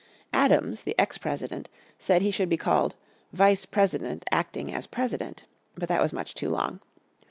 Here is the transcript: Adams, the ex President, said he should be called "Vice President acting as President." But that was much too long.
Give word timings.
Adams, 0.33 0.81
the 0.81 0.97
ex 0.99 1.19
President, 1.19 1.69
said 1.99 2.23
he 2.23 2.31
should 2.31 2.49
be 2.49 2.57
called 2.57 2.95
"Vice 3.33 3.67
President 3.67 4.25
acting 4.31 4.73
as 4.73 4.87
President." 4.87 5.45
But 5.75 5.89
that 5.89 6.01
was 6.01 6.11
much 6.11 6.33
too 6.33 6.49
long. 6.49 6.79